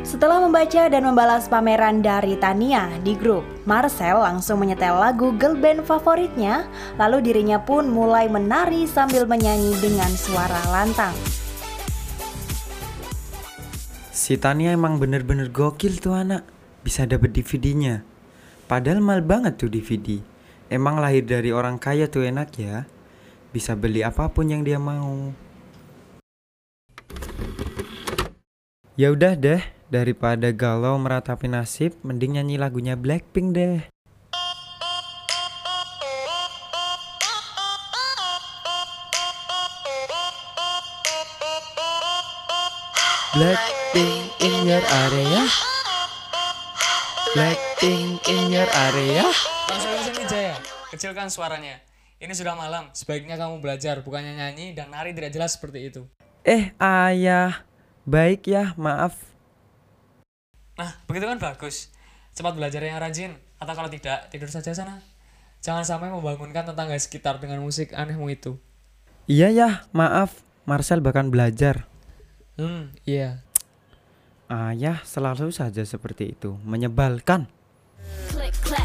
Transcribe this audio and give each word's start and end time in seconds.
Setelah 0.00 0.40
membaca 0.40 0.88
dan 0.88 1.04
membalas 1.04 1.44
pameran 1.44 2.00
dari 2.00 2.32
Tania 2.40 2.88
di 3.04 3.12
grup, 3.12 3.44
Marcel 3.68 4.16
langsung 4.16 4.64
menyetel 4.64 4.96
lagu 4.96 5.30
girl 5.36 5.54
band 5.56 5.84
favoritnya, 5.84 6.64
lalu 6.96 7.20
dirinya 7.20 7.60
pun 7.60 7.84
mulai 7.88 8.24
menari 8.24 8.88
sambil 8.88 9.28
menyanyi 9.28 9.76
dengan 9.78 10.08
suara 10.08 10.60
lantang. 10.72 11.12
Si 14.08 14.40
Tania 14.40 14.72
emang 14.72 14.96
bener-bener 14.96 15.52
gokil 15.52 16.00
tuh 16.00 16.16
anak, 16.16 16.48
bisa 16.80 17.04
dapet 17.04 17.36
DVD-nya. 17.36 18.00
Padahal 18.68 19.04
mal 19.04 19.20
banget 19.20 19.60
tuh 19.60 19.68
DVD. 19.68 20.20
Emang 20.72 20.96
lahir 20.96 21.28
dari 21.28 21.52
orang 21.52 21.76
kaya 21.76 22.08
tuh 22.08 22.24
enak 22.24 22.48
ya, 22.56 22.88
bisa 23.52 23.76
beli 23.76 24.00
apa 24.00 24.32
pun 24.32 24.48
yang 24.48 24.62
dia 24.64 24.80
mau. 24.80 25.34
Ya 28.94 29.10
udah 29.10 29.32
deh, 29.32 29.79
daripada 29.90 30.54
galau 30.54 30.94
meratapi 31.02 31.50
nasib, 31.50 31.98
mending 32.06 32.38
nyanyi 32.38 32.56
lagunya 32.56 32.94
Blackpink 32.94 33.48
deh. 33.52 33.82
Blackpink 43.34 44.26
in 44.38 44.56
your 44.70 44.82
area. 44.82 45.42
Blackpink 47.34 48.22
in 48.30 48.44
your 48.54 48.70
area. 48.90 49.26
Langsung 49.70 49.90
ke 49.94 50.02
sini 50.06 50.22
Jaya, 50.30 50.56
kecilkan 50.94 51.26
suaranya. 51.30 51.82
Ini 52.22 52.30
sudah 52.34 52.54
malam, 52.54 52.90
sebaiknya 52.94 53.34
kamu 53.38 53.58
belajar, 53.58 54.06
bukannya 54.06 54.38
nyanyi 54.38 54.76
dan 54.76 54.94
nari 54.94 55.10
tidak 55.14 55.34
jelas 55.34 55.58
seperti 55.58 55.90
itu. 55.90 56.06
Eh 56.46 56.70
ayah, 56.78 57.66
baik 58.06 58.46
ya 58.46 58.76
maaf. 58.78 59.18
Nah, 60.80 60.96
begitu 61.04 61.28
kan 61.28 61.36
bagus. 61.36 61.92
Cepat 62.32 62.56
belajar 62.56 62.80
yang 62.80 62.96
rajin, 62.96 63.36
atau 63.60 63.76
kalau 63.76 63.92
tidak, 63.92 64.32
tidur 64.32 64.48
saja 64.48 64.72
sana. 64.72 65.04
Jangan 65.60 65.84
sampai 65.84 66.08
membangunkan 66.08 66.72
tetangga 66.72 66.96
sekitar 66.96 67.36
dengan 67.36 67.60
musik 67.60 67.92
anehmu 67.92 68.32
itu. 68.32 68.56
Iya 69.28 69.52
ya 69.52 69.68
maaf, 69.92 70.40
Marcel 70.64 71.04
bahkan 71.04 71.28
belajar. 71.28 71.84
Hmm, 72.56 72.96
iya. 73.04 73.44
Ayah 74.48 75.04
selalu 75.04 75.52
saja 75.52 75.84
seperti 75.84 76.32
itu, 76.32 76.56
menyebalkan. 76.64 77.44
Click 78.32 78.56
clack, 78.64 78.79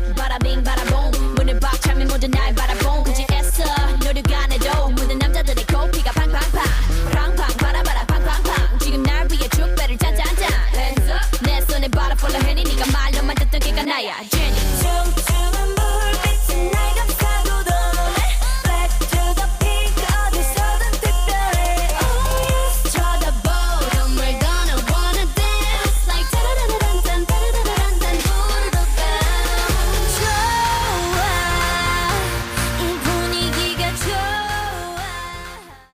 ready. 14.51 14.74